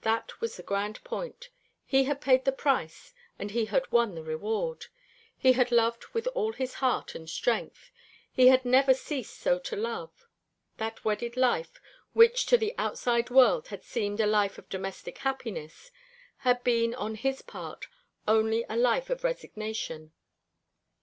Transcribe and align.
That 0.00 0.40
was 0.40 0.56
the 0.56 0.62
grand 0.62 1.04
point. 1.04 1.50
He 1.84 2.04
had 2.04 2.22
paid 2.22 2.46
the 2.46 2.52
price, 2.52 3.12
and 3.38 3.50
he 3.50 3.66
had 3.66 3.92
won 3.92 4.14
the 4.14 4.22
reward. 4.22 4.86
He 5.36 5.52
had 5.52 5.70
loved 5.70 6.06
with 6.14 6.26
all 6.28 6.54
his 6.54 6.72
heart 6.80 7.14
and 7.14 7.28
strength; 7.28 7.90
he 8.32 8.48
had 8.48 8.64
never 8.64 8.94
ceased 8.94 9.38
so 9.38 9.58
to 9.58 9.76
love. 9.76 10.26
That 10.78 11.04
wedded 11.04 11.36
life, 11.36 11.82
which 12.14 12.46
to 12.46 12.56
the 12.56 12.74
outside 12.78 13.28
world 13.28 13.68
had 13.68 13.84
seemed 13.84 14.20
a 14.20 14.26
life 14.26 14.56
of 14.56 14.70
domestic 14.70 15.18
happiness, 15.18 15.90
had 16.38 16.64
been 16.64 16.94
on 16.94 17.16
his 17.16 17.42
part 17.42 17.84
only 18.26 18.64
a 18.70 18.78
life 18.78 19.10
of 19.10 19.22
resignation. 19.22 20.12